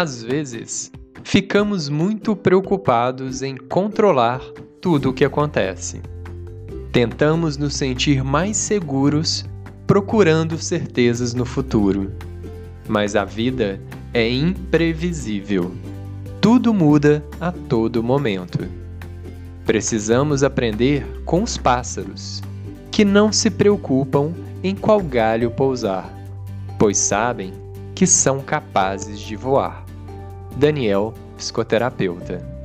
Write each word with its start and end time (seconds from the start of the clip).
Às 0.00 0.22
vezes, 0.22 0.92
ficamos 1.24 1.88
muito 1.88 2.36
preocupados 2.36 3.42
em 3.42 3.56
controlar 3.56 4.40
tudo 4.80 5.10
o 5.10 5.12
que 5.12 5.24
acontece. 5.24 6.00
Tentamos 6.92 7.56
nos 7.56 7.74
sentir 7.74 8.22
mais 8.22 8.56
seguros 8.56 9.44
procurando 9.88 10.56
certezas 10.56 11.34
no 11.34 11.44
futuro. 11.44 12.12
Mas 12.86 13.16
a 13.16 13.24
vida 13.24 13.82
é 14.14 14.30
imprevisível. 14.30 15.74
Tudo 16.40 16.72
muda 16.72 17.24
a 17.40 17.50
todo 17.50 18.00
momento. 18.00 18.68
Precisamos 19.66 20.44
aprender 20.44 21.04
com 21.24 21.42
os 21.42 21.58
pássaros, 21.58 22.40
que 22.92 23.04
não 23.04 23.32
se 23.32 23.50
preocupam 23.50 24.32
em 24.62 24.76
qual 24.76 25.00
galho 25.00 25.50
pousar, 25.50 26.08
pois 26.78 26.98
sabem 26.98 27.52
que 27.96 28.06
são 28.06 28.38
capazes 28.38 29.18
de 29.18 29.34
voar. 29.34 29.87
Daniel, 30.56 31.12
psicoterapeuta. 31.36 32.57